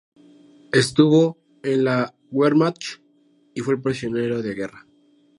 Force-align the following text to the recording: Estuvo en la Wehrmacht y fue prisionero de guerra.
Estuvo 0.71 1.37
en 1.61 1.83
la 1.83 2.15
Wehrmacht 2.31 3.03
y 3.53 3.61
fue 3.61 3.79
prisionero 3.79 4.41
de 4.41 4.55
guerra. 4.55 4.87